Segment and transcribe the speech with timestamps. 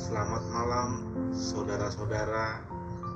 [0.00, 2.64] Selamat malam saudara-saudara,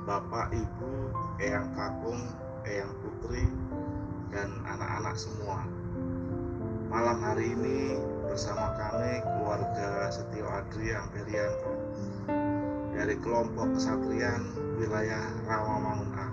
[0.05, 0.93] Bapak, Ibu,
[1.41, 2.21] Eyang Kakung,
[2.61, 3.41] Eyang Putri,
[4.29, 5.65] dan anak-anak semua.
[6.93, 7.97] Malam hari ini
[8.29, 11.73] bersama kami keluarga Setio Adri Amperianto
[12.93, 16.29] dari kelompok kesatrian wilayah Rawamangun A.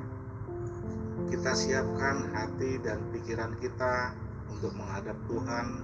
[1.32, 4.12] Kita siapkan hati dan pikiran kita
[4.52, 5.80] untuk menghadap Tuhan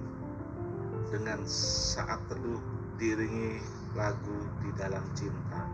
[1.09, 2.61] dengan saat teduh
[3.01, 5.68] diringi lagu di dalam cinta.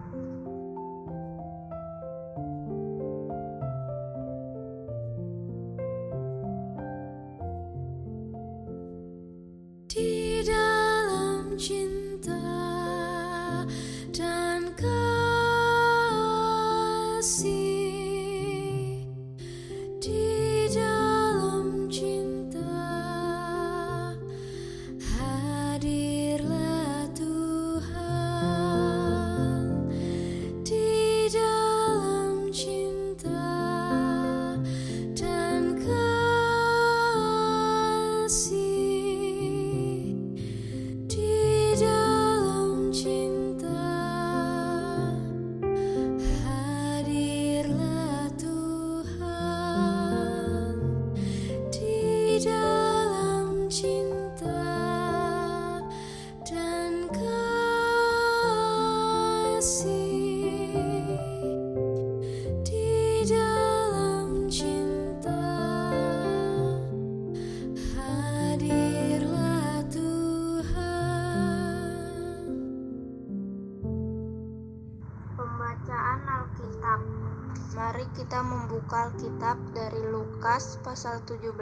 [79.05, 81.53] Alkitab dari Lukas pasal 17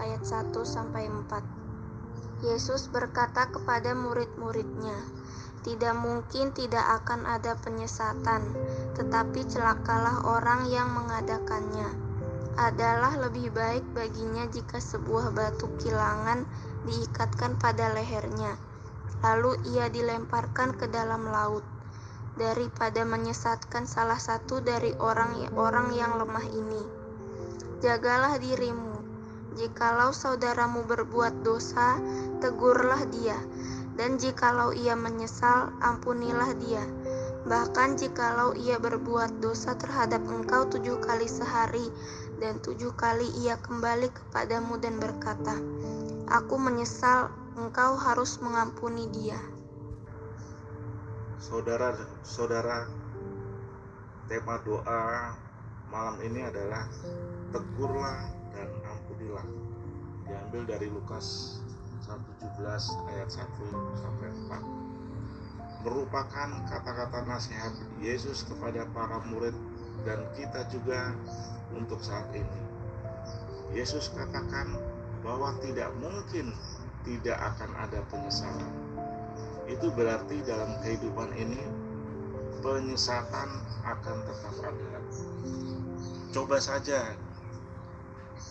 [0.00, 1.44] ayat 1 sampai 4.
[2.40, 4.96] Yesus berkata kepada murid-muridnya,
[5.60, 8.48] "Tidak mungkin tidak akan ada penyesatan,
[8.96, 11.92] tetapi celakalah orang yang mengadakannya.
[12.56, 16.48] Adalah lebih baik baginya jika sebuah batu kilangan
[16.88, 18.56] diikatkan pada lehernya,
[19.20, 21.75] lalu ia dilemparkan ke dalam laut."
[22.36, 26.82] Daripada menyesatkan salah satu dari orang-orang yang lemah ini.
[27.80, 28.96] Jagalah dirimu.
[29.56, 31.96] Jikalau saudaramu berbuat dosa,
[32.44, 33.40] tegurlah dia,
[33.96, 36.84] dan jikalau ia menyesal, ampunilah dia.
[37.48, 41.88] Bahkan jikalau ia berbuat dosa terhadap engkau tujuh kali sehari,
[42.36, 45.56] dan tujuh kali ia kembali kepadamu dan berkata,
[46.28, 49.40] Aku menyesal, engkau harus mengampuni dia.
[51.36, 52.88] Saudara-saudara,
[54.24, 55.36] tema doa
[55.92, 56.88] malam ini adalah
[57.52, 59.44] tegurlah dan ampunilah.
[60.24, 61.60] Diambil dari Lukas
[62.08, 63.52] 1:17 ayat 1
[64.00, 65.84] sampai 4.
[65.84, 69.52] Merupakan kata-kata nasihat Yesus kepada para murid
[70.08, 71.12] dan kita juga
[71.76, 72.60] untuk saat ini.
[73.76, 74.72] Yesus katakan
[75.20, 76.56] bahwa tidak mungkin
[77.04, 78.85] tidak akan ada penyesalan
[79.66, 81.58] itu berarti dalam kehidupan ini
[82.62, 83.48] penyesatan
[83.82, 84.98] akan tetap ada.
[86.30, 87.14] Coba saja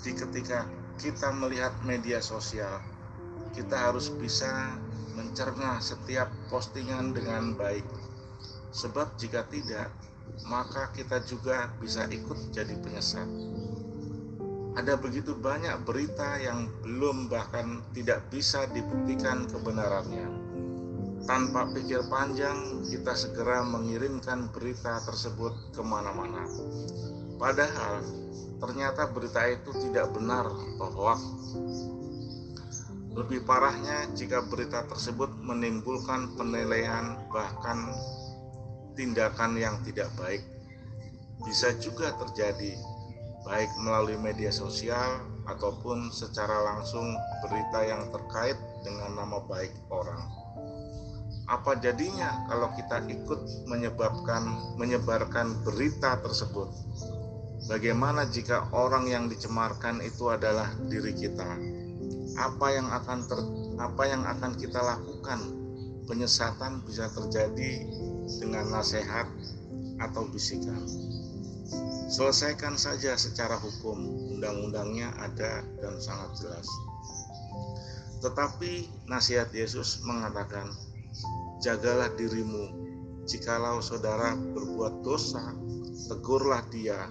[0.03, 0.67] di ketika
[0.99, 2.83] kita melihat media sosial,
[3.55, 4.75] kita harus bisa
[5.15, 7.83] mencerna setiap postingan dengan baik.
[8.75, 9.87] Sebab jika tidak,
[10.43, 13.27] maka kita juga bisa ikut jadi penyesat.
[14.75, 20.44] Ada begitu banyak berita yang belum bahkan tidak bisa dibuktikan kebenarannya
[21.25, 26.45] tanpa pikir panjang, kita segera mengirimkan berita tersebut ke mana-mana.
[27.41, 28.05] Padahal,
[28.61, 31.21] ternyata berita itu tidak benar atau hoax.
[33.17, 37.89] Lebih parahnya jika berita tersebut menimbulkan penilaian bahkan
[38.93, 40.45] tindakan yang tidak baik.
[41.41, 42.77] Bisa juga terjadi
[43.49, 50.44] baik melalui media sosial ataupun secara langsung berita yang terkait dengan nama baik orang
[51.45, 54.43] apa jadinya kalau kita ikut menyebabkan
[54.81, 56.73] menyebarkan berita tersebut?
[57.65, 61.45] Bagaimana jika orang yang dicemarkan itu adalah diri kita?
[62.37, 63.39] Apa yang akan ter,
[63.77, 65.41] apa yang akan kita lakukan?
[66.05, 67.81] Penyesatan bisa terjadi
[68.37, 69.25] dengan nasihat
[69.97, 70.85] atau bisikan.
[72.05, 73.97] Selesaikan saja secara hukum.
[74.37, 76.69] Undang-undangnya ada dan sangat jelas.
[78.21, 80.69] Tetapi nasihat Yesus mengatakan
[81.61, 82.85] jagalah dirimu.
[83.25, 85.53] Jikalau saudara berbuat dosa,
[86.07, 87.09] tegurlah dia,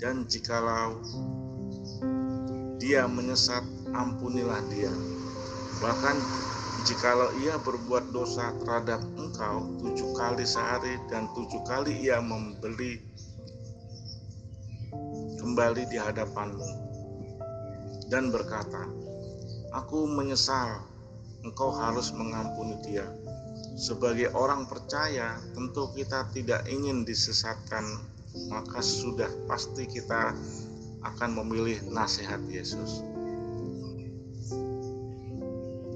[0.00, 0.96] dan jikalau
[2.80, 3.60] dia menyesat,
[3.92, 4.92] ampunilah dia.
[5.84, 6.16] Bahkan
[6.82, 12.98] Jikalau ia berbuat dosa terhadap engkau tujuh kali sehari dan tujuh kali ia membeli
[15.38, 16.66] kembali di hadapanmu
[18.10, 18.82] dan berkata,
[19.78, 20.82] Aku menyesal,
[21.46, 23.06] engkau harus mengampuni dia.
[23.72, 27.84] Sebagai orang percaya, tentu kita tidak ingin disesatkan,
[28.52, 30.36] maka sudah pasti kita
[31.02, 33.00] akan memilih nasihat Yesus.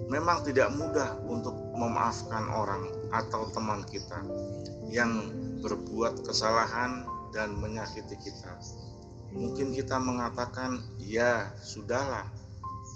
[0.07, 4.23] Memang tidak mudah untuk memaafkan orang atau teman kita
[4.89, 5.29] yang
[5.61, 8.55] berbuat kesalahan dan menyakiti kita.
[9.35, 12.25] Mungkin kita mengatakan, "Ya, sudahlah,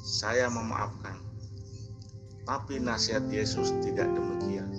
[0.07, 1.30] saya memaafkan."
[2.45, 4.73] Tapi nasihat Yesus tidak demikian.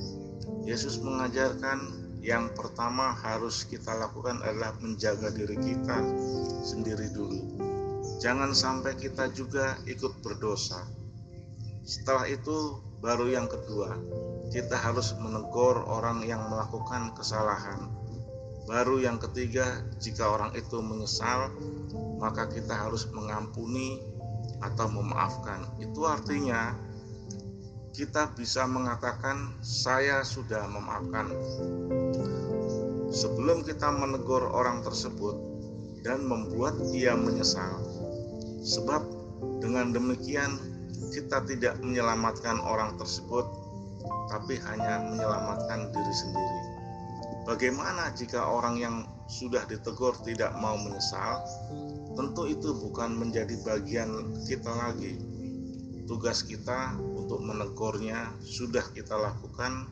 [0.65, 5.97] Yesus mengajarkan yang pertama harus kita lakukan adalah menjaga diri kita
[6.61, 7.41] sendiri dulu.
[8.21, 10.85] Jangan sampai kita juga ikut berdosa.
[11.81, 13.97] Setelah itu, baru yang kedua,
[14.53, 17.89] kita harus menegur orang yang melakukan kesalahan.
[18.69, 21.49] Baru yang ketiga, jika orang itu menyesal,
[22.21, 23.97] maka kita harus mengampuni
[24.61, 25.65] atau memaafkan.
[25.81, 26.77] Itu artinya
[27.91, 31.31] kita bisa mengatakan, "Saya sudah memaafkan."
[33.11, 35.35] Sebelum kita menegur orang tersebut
[36.01, 37.83] dan membuat ia menyesal,
[38.63, 39.03] sebab
[39.59, 40.55] dengan demikian
[41.11, 43.43] kita tidak menyelamatkan orang tersebut,
[44.31, 46.59] tapi hanya menyelamatkan diri sendiri.
[47.43, 48.95] Bagaimana jika orang yang
[49.27, 51.41] sudah ditegur tidak mau menyesal?
[52.15, 55.19] Tentu itu bukan menjadi bagian kita lagi.
[56.05, 56.95] Tugas kita
[57.31, 59.87] untuk menegurnya sudah kita lakukan.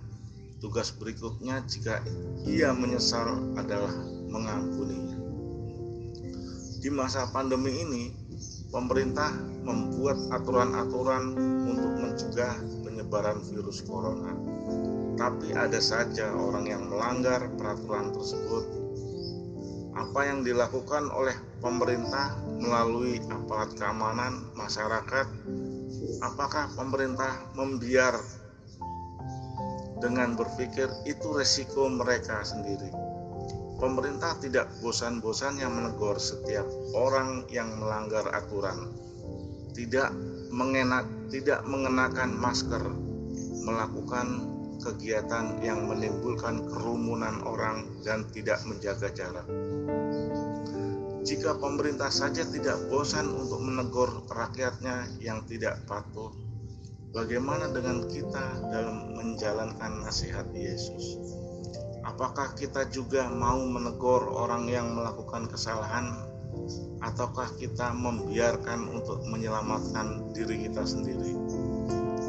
[0.59, 2.03] Tugas berikutnya, jika
[2.43, 3.95] ia menyesal, adalah
[4.27, 5.15] mengampuninya.
[6.83, 8.11] Di masa pandemi ini,
[8.67, 9.31] pemerintah
[9.63, 11.31] membuat aturan-aturan
[11.63, 14.35] untuk mencegah penyebaran virus corona.
[15.15, 18.67] Tapi ada saja orang yang melanggar peraturan tersebut.
[19.95, 25.27] Apa yang dilakukan oleh pemerintah melalui aparat keamanan masyarakat?
[26.25, 28.17] Apakah pemerintah membiar
[30.01, 32.89] dengan berpikir itu resiko mereka sendiri?
[33.79, 36.67] Pemerintah tidak bosan-bosannya menegur setiap
[36.97, 38.91] orang yang melanggar aturan,
[39.71, 40.11] tidak
[40.51, 42.83] mengenak, tidak mengenakan masker,
[43.63, 44.43] melakukan
[44.83, 49.47] kegiatan yang menimbulkan kerumunan orang dan tidak menjaga jarak.
[51.19, 56.31] Jika pemerintah saja tidak bosan untuk menegur rakyatnya yang tidak patuh,
[57.11, 61.19] bagaimana dengan kita dalam menjalankan nasihat Yesus?
[62.07, 66.23] Apakah kita juga mau menegur orang yang melakukan kesalahan,
[67.03, 71.35] ataukah kita membiarkan untuk menyelamatkan diri kita sendiri?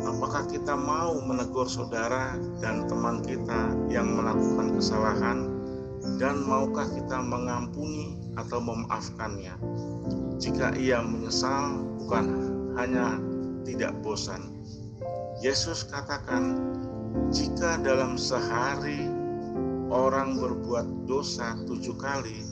[0.02, 5.46] Apakah kita mau menegur saudara dan teman kita yang melakukan kesalahan,
[6.20, 9.54] dan maukah kita mengampuni atau memaafkannya?
[10.40, 12.26] Jika ia menyesal, bukan
[12.80, 13.20] hanya
[13.68, 14.56] tidak bosan.
[15.44, 16.56] Yesus katakan,
[17.32, 19.08] jika dalam sehari
[19.90, 22.46] orang berbuat dosa tujuh kali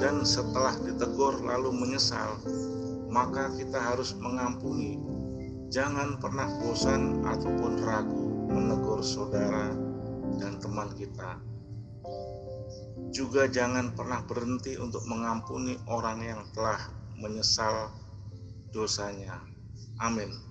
[0.00, 2.40] dan setelah ditegur lalu menyesal,
[3.10, 5.00] maka kita harus mengampuni.
[5.70, 9.70] Jangan pernah bosan ataupun ragu menegur saudara
[10.42, 11.38] dan teman kita.
[13.10, 16.78] Juga jangan pernah berhenti untuk mengampuni orang yang telah
[17.18, 17.90] menyesal
[18.70, 19.42] dosanya.
[19.98, 20.49] Amin.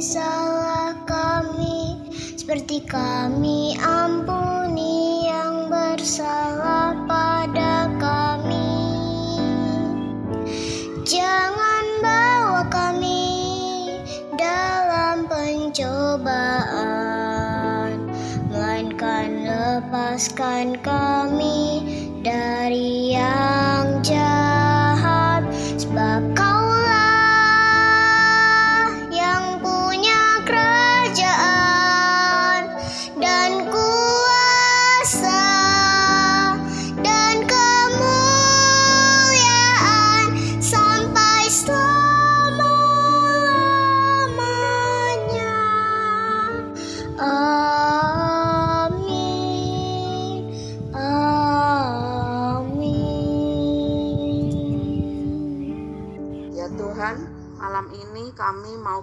[0.00, 1.96] Salah kami
[2.36, 8.76] seperti kami ampuni yang bersalah pada kami.
[11.08, 13.24] Jangan bawa kami
[14.36, 16.76] dalam pencobaan,
[18.52, 21.82] melainkan lepaskan kami
[22.20, 22.85] dari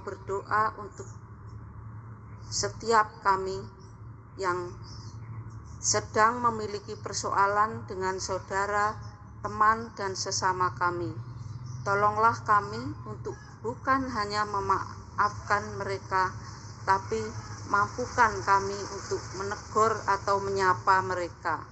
[0.03, 1.07] berdoa untuk
[2.53, 3.57] setiap kami
[4.37, 4.69] yang
[5.83, 8.95] sedang memiliki persoalan dengan saudara,
[9.43, 11.11] teman, dan sesama kami.
[11.83, 16.31] Tolonglah kami untuk bukan hanya memaafkan mereka,
[16.87, 17.19] tapi
[17.67, 21.63] mampukan kami untuk menegur atau menyapa mereka.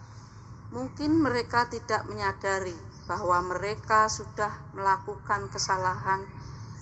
[0.71, 2.75] Mungkin mereka tidak menyadari
[3.07, 6.23] bahwa mereka sudah melakukan kesalahan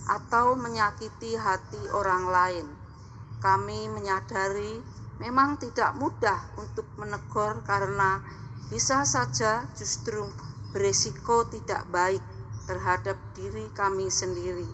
[0.10, 2.68] atau menyakiti hati orang lain.
[3.40, 4.82] Kami menyadari
[5.22, 8.18] memang tidak mudah untuk menegur karena
[8.74, 10.26] bisa saja justru
[10.74, 12.22] beresiko tidak baik
[12.66, 14.68] terhadap diri kami sendiri.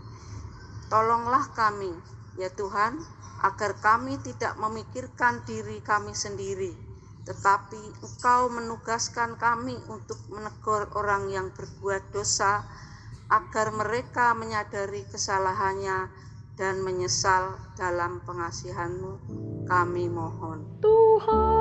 [0.92, 1.92] Tolonglah kami,
[2.40, 3.00] ya Tuhan,
[3.44, 6.76] agar kami tidak memikirkan diri kami sendiri,
[7.24, 12.68] tetapi Engkau menugaskan kami untuk menegur orang yang berbuat dosa,
[13.32, 16.10] agar mereka menyadari kesalahannya
[16.56, 19.14] dan menyesal dalam pengasihan-Mu.
[19.68, 20.80] Kami mohon.
[20.80, 21.55] Tuhan,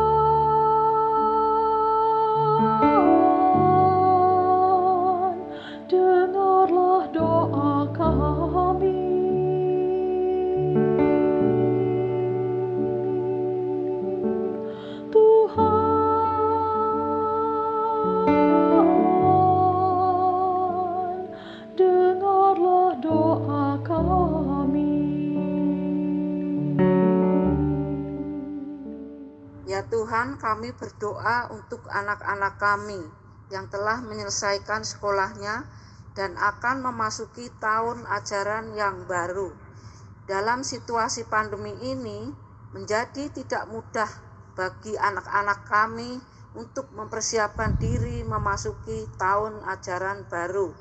[30.45, 33.01] kami berdoa untuk anak-anak kami
[33.49, 35.65] yang telah menyelesaikan sekolahnya
[36.13, 39.57] dan akan memasuki tahun ajaran yang baru.
[40.29, 42.29] Dalam situasi pandemi ini,
[42.77, 44.11] menjadi tidak mudah
[44.53, 46.21] bagi anak-anak kami
[46.53, 50.77] untuk mempersiapkan diri memasuki tahun ajaran baru.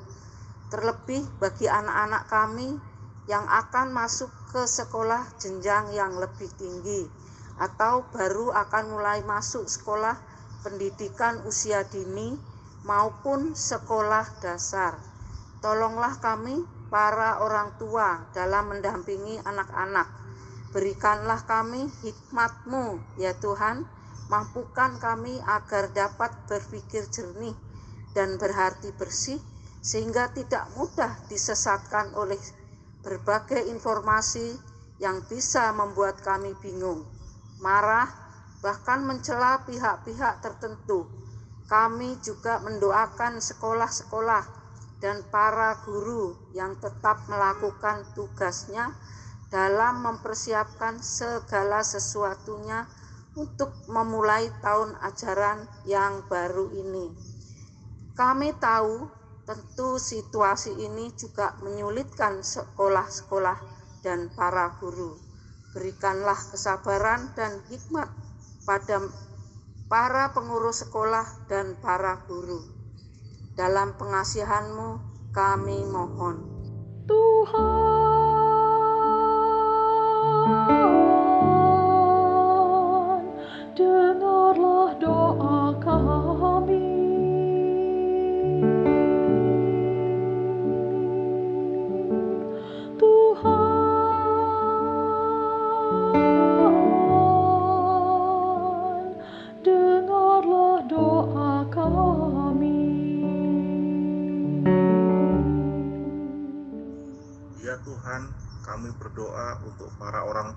[0.68, 2.68] Terlebih bagi anak-anak kami
[3.32, 7.23] yang akan masuk ke sekolah jenjang yang lebih tinggi
[7.58, 10.18] atau baru akan mulai masuk sekolah
[10.66, 12.34] pendidikan usia dini
[12.82, 14.98] maupun sekolah dasar.
[15.62, 20.08] Tolonglah kami para orang tua dalam mendampingi anak-anak.
[20.74, 23.86] Berikanlah kami hikmat-Mu ya Tuhan,
[24.26, 27.54] mampukan kami agar dapat berpikir jernih
[28.12, 29.38] dan berhati bersih
[29.84, 32.40] sehingga tidak mudah disesatkan oleh
[33.04, 34.56] berbagai informasi
[34.98, 37.13] yang bisa membuat kami bingung
[37.64, 38.04] marah,
[38.60, 41.08] bahkan mencela pihak-pihak tertentu.
[41.64, 44.44] Kami juga mendoakan sekolah-sekolah
[45.00, 48.92] dan para guru yang tetap melakukan tugasnya
[49.48, 52.84] dalam mempersiapkan segala sesuatunya
[53.32, 57.16] untuk memulai tahun ajaran yang baru ini.
[58.12, 59.08] Kami tahu
[59.48, 63.58] tentu situasi ini juga menyulitkan sekolah-sekolah
[64.04, 65.23] dan para guru
[65.74, 68.06] berikanlah kesabaran dan hikmat
[68.62, 69.10] pada
[69.90, 72.62] para pengurus sekolah dan para guru.
[73.58, 74.98] Dalam pengasihanmu
[75.34, 76.46] kami mohon.
[77.04, 77.84] Tuhan,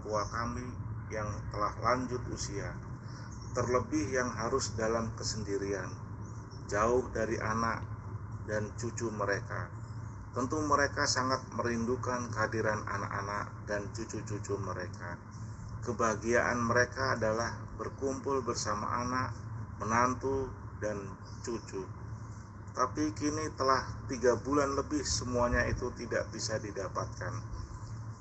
[0.08, 0.64] tua kami
[1.12, 2.72] yang telah lanjut usia,
[3.52, 5.92] terlebih yang harus dalam kesendirian,
[6.72, 7.84] jauh dari anak
[8.48, 9.68] dan cucu mereka.
[10.32, 15.20] Tentu mereka sangat merindukan kehadiran anak-anak dan cucu-cucu mereka.
[15.84, 19.36] Kebahagiaan mereka adalah berkumpul bersama anak,
[19.84, 20.48] menantu,
[20.80, 21.04] dan
[21.44, 21.84] cucu.
[22.72, 27.34] Tapi kini telah tiga bulan lebih semuanya itu tidak bisa didapatkan.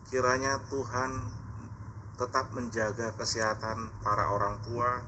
[0.08, 1.45] Kiranya Tuhan
[2.16, 5.04] tetap menjaga kesehatan para orang tua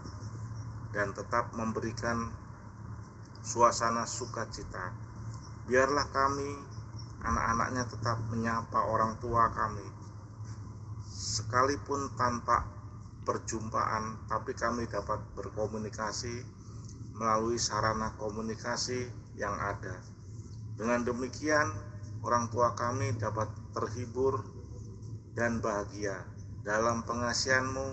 [0.92, 2.28] dan tetap memberikan
[3.40, 4.92] suasana sukacita.
[5.64, 6.48] Biarlah kami,
[7.24, 9.84] anak-anaknya tetap menyapa orang tua kami.
[11.08, 12.68] Sekalipun tanpa
[13.24, 16.44] perjumpaan, tapi kami dapat berkomunikasi
[17.16, 20.00] melalui sarana komunikasi yang ada.
[20.78, 21.68] Dengan demikian,
[22.22, 24.46] orang tua kami dapat terhibur
[25.34, 26.37] dan bahagia.
[26.66, 27.86] Dalam pengasihanmu,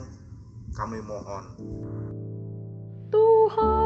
[0.73, 1.45] kami mohon.
[3.13, 3.84] Tuhan,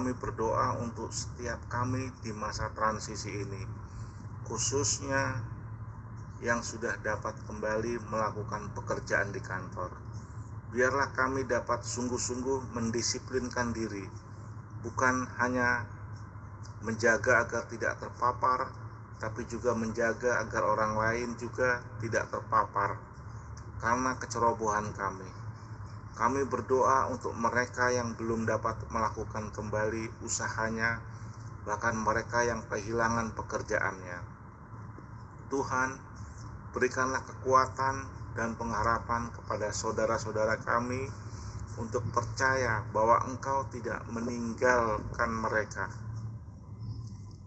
[0.00, 3.68] kami berdoa untuk setiap kami di masa transisi ini,
[4.48, 5.44] khususnya
[6.40, 9.92] yang sudah dapat kembali melakukan pekerjaan di kantor.
[10.72, 14.08] Biarlah kami dapat sungguh-sungguh mendisiplinkan diri,
[14.80, 15.84] bukan hanya
[16.80, 18.72] menjaga agar tidak terpapar,
[19.20, 22.96] tapi juga menjaga agar orang lain juga tidak terpapar
[23.84, 25.39] karena kecerobohan kami.
[26.18, 31.00] Kami berdoa untuk mereka yang belum dapat melakukan kembali usahanya,
[31.64, 34.18] bahkan mereka yang kehilangan pekerjaannya.
[35.50, 35.90] Tuhan,
[36.70, 38.06] berikanlah kekuatan
[38.38, 41.10] dan pengharapan kepada saudara-saudara kami
[41.78, 45.90] untuk percaya bahwa Engkau tidak meninggalkan mereka.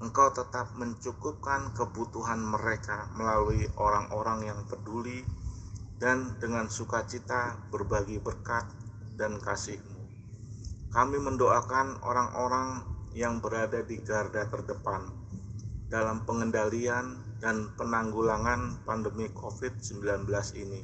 [0.04, 5.24] Engkau tetap mencukupkan kebutuhan mereka melalui orang-orang yang peduli
[6.04, 8.68] dan dengan sukacita berbagi berkat
[9.16, 10.04] dan kasih-Mu.
[10.92, 12.84] Kami mendoakan orang-orang
[13.16, 15.08] yang berada di garda terdepan
[15.88, 20.28] dalam pengendalian dan penanggulangan pandemi COVID-19
[20.60, 20.84] ini,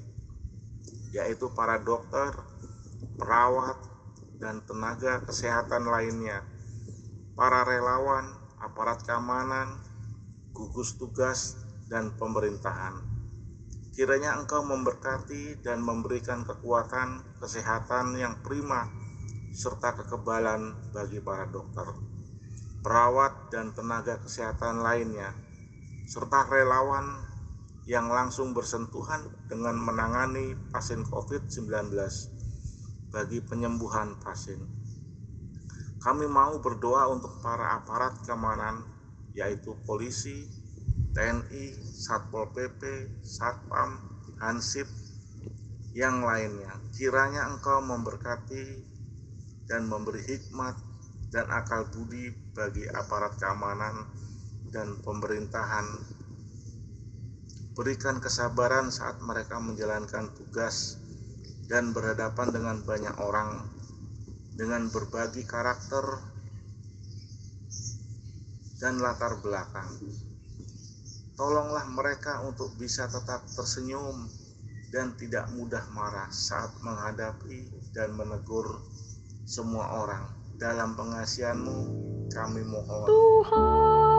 [1.12, 2.32] yaitu para dokter,
[3.20, 3.76] perawat,
[4.40, 6.48] dan tenaga kesehatan lainnya,
[7.36, 9.84] para relawan, aparat keamanan,
[10.56, 11.60] gugus tugas,
[11.92, 13.09] dan pemerintahan.
[14.00, 18.88] Kiranya Engkau memberkati dan memberikan kekuatan kesehatan yang prima
[19.52, 21.84] serta kekebalan bagi para dokter,
[22.80, 25.36] perawat, dan tenaga kesehatan lainnya,
[26.08, 27.28] serta relawan
[27.92, 31.92] yang langsung bersentuhan dengan menangani pasien COVID-19
[33.12, 34.64] bagi penyembuhan pasien.
[36.00, 38.80] Kami mau berdoa untuk para aparat keamanan,
[39.36, 40.48] yaitu polisi,
[41.14, 42.82] TNI, Satpol PP,
[43.26, 43.98] Satpam,
[44.40, 44.88] Hansip,
[45.98, 46.70] yang lainnya.
[46.94, 48.66] Kiranya Engkau memberkati
[49.66, 50.78] dan memberi hikmat
[51.30, 54.06] dan akal budi bagi aparat keamanan
[54.74, 55.86] dan pemerintahan.
[57.78, 61.00] Berikan kesabaran saat mereka menjalankan tugas
[61.70, 63.70] dan berhadapan dengan banyak orang
[64.58, 66.20] dengan berbagi karakter
[68.84, 69.88] dan latar belakang.
[71.40, 74.28] Tolonglah mereka untuk bisa tetap tersenyum
[74.92, 78.84] dan tidak mudah marah saat menghadapi dan menegur
[79.48, 80.28] semua orang.
[80.60, 81.80] Dalam pengasihanmu
[82.28, 83.08] kami mohon.
[83.08, 84.19] Tuhan,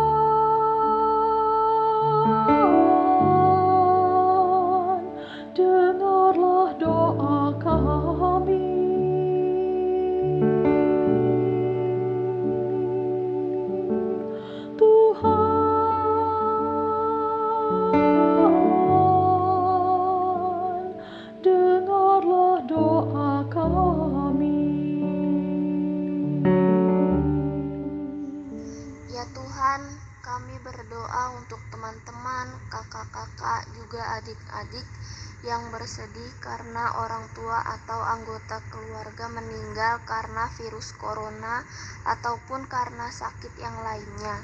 [42.71, 44.39] karena sakit yang lainnya.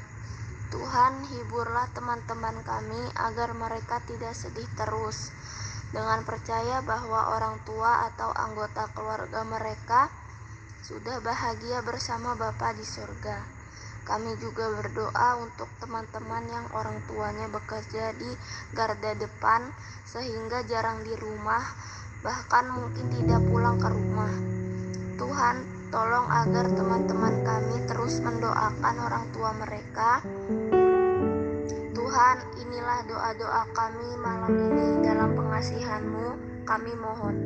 [0.75, 5.31] Tuhan, hiburlah teman-teman kami agar mereka tidak sedih terus.
[5.95, 10.11] Dengan percaya bahwa orang tua atau anggota keluarga mereka
[10.83, 13.39] sudah bahagia bersama Bapa di surga.
[14.07, 18.31] Kami juga berdoa untuk teman-teman yang orang tuanya bekerja di
[18.75, 19.71] garda depan
[20.07, 21.63] sehingga jarang di rumah,
[22.23, 24.31] bahkan mungkin tidak pulang ke rumah.
[25.19, 30.21] Tuhan, tolong agar teman-teman kami terus mendoakan orang tua mereka.
[31.97, 36.29] Tuhan, inilah doa-doa kami malam ini dalam pengasihan-Mu,
[36.67, 37.37] kami mohon.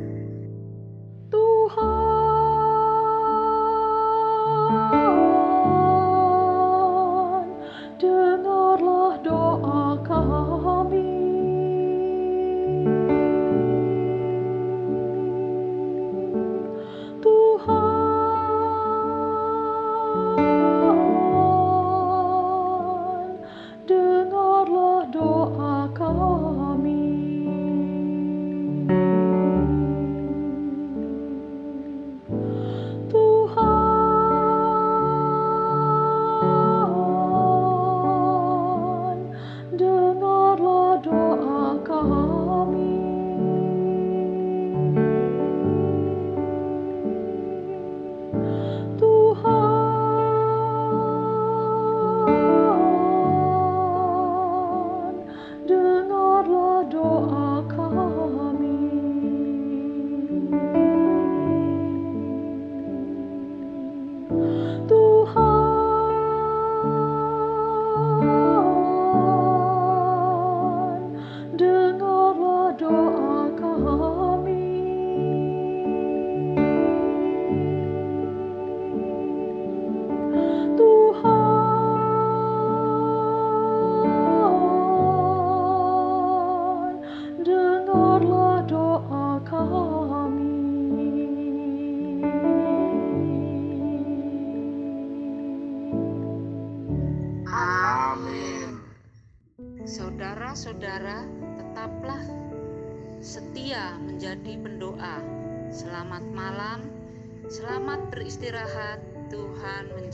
[1.31, 2.00] Saudara-saudara,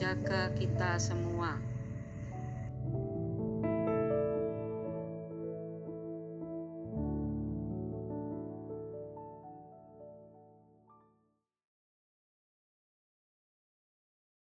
[0.07, 1.66] menjaga kita semua.